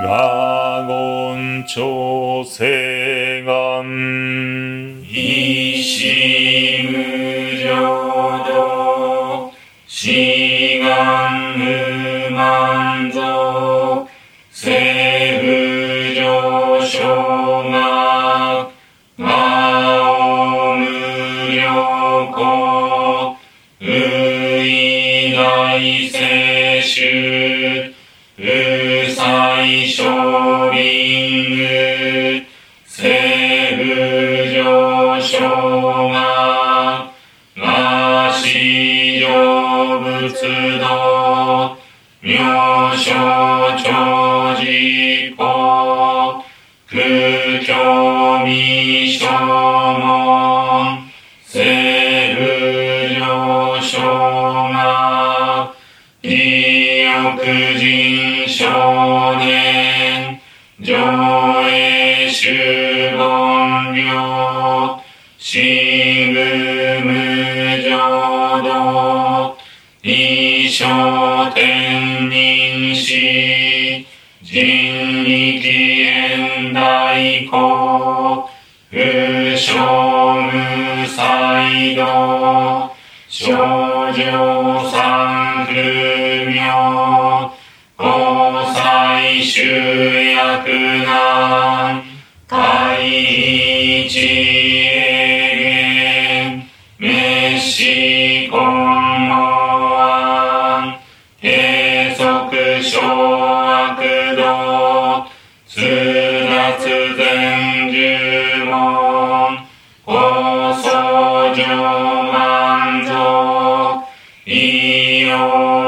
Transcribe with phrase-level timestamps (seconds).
[0.00, 3.84] 我言調整願
[5.06, 6.94] 一心無
[7.58, 9.52] 浄土、
[9.86, 13.20] 志願無満足、
[14.50, 18.70] 聖不上昇が、
[19.16, 19.28] 魔
[20.00, 23.36] 王無良子、
[23.78, 23.90] 無
[24.64, 27.92] 意大聖主、
[28.38, 28.81] 無
[29.92, 32.46] 祭小輪具、
[32.86, 33.84] 聖不
[34.50, 37.12] 上昇が、
[37.54, 41.76] が至上仏道、
[42.22, 43.12] 妙正
[43.84, 46.42] 長寺法、
[46.88, 48.11] 空教
[57.44, 60.40] 人少年、
[60.84, 64.04] 上映主言病、
[65.40, 67.10] 真愚無
[67.82, 69.56] 浄土、
[70.02, 73.12] 一生天人死、
[74.44, 77.16] 人力縁大
[77.50, 78.44] 公、
[78.88, 78.96] 不
[79.56, 82.94] 生無才道、
[83.28, 84.22] 少女
[84.92, 85.72] 三不
[86.50, 87.01] 妙、
[90.92, 92.02] 交際集約難、
[92.48, 92.52] 海
[94.06, 94.18] 一
[94.88, 94.90] へ
[97.00, 99.32] 滅死根も
[99.98, 100.98] 案、
[101.40, 102.20] 閉塞
[102.82, 105.26] 小悪道、
[105.66, 105.80] 通
[106.48, 106.84] 達
[107.16, 107.20] 全
[107.90, 107.94] 十
[108.66, 108.72] 門、
[110.04, 110.10] 放
[110.74, 110.90] 送
[111.54, 111.60] 上
[112.32, 112.36] 満
[113.06, 113.10] 足、
[114.44, 114.50] 医
[115.24, 115.30] 療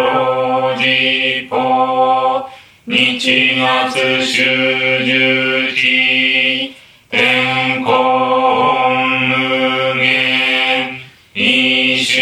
[0.00, 0.82] 老寺
[1.50, 1.52] 法、
[2.84, 4.42] 日月修
[5.04, 6.74] 十期、
[7.08, 7.92] 天候
[8.90, 11.00] 無限、
[11.32, 12.20] 一周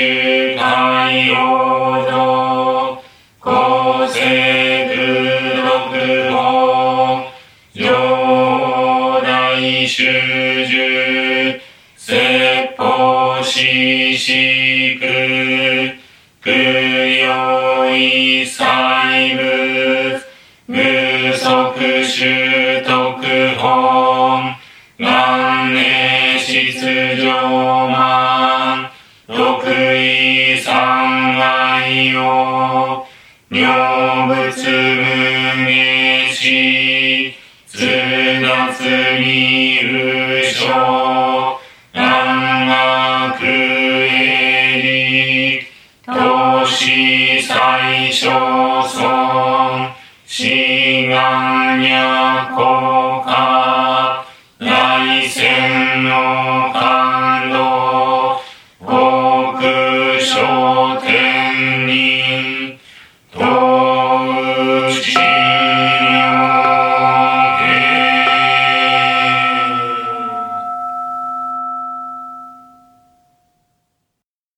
[0.59, 3.03] 海洋道、
[3.38, 4.20] 公正
[4.88, 4.97] 空
[5.65, 7.25] 六法、
[7.72, 9.56] 上大
[9.87, 10.04] 修
[10.66, 11.59] 十、
[11.99, 13.56] 説法四
[14.15, 14.34] 四
[14.99, 15.06] 苦、
[16.44, 18.44] 苦用一
[22.20, 24.54] 足習徳本、
[24.98, 28.91] 願念出上満、
[29.26, 33.06] 六位三愛を、
[33.48, 37.32] 妙仏無名死、
[37.66, 38.84] 通達
[39.22, 41.56] に無償、
[41.94, 42.69] 南
[43.38, 44.82] 学営
[45.56, 45.66] 力、
[46.04, 49.91] 投資最小尊、
[50.26, 50.69] 志
[51.10, 54.25] 願や効か、
[54.60, 57.09] 来世のか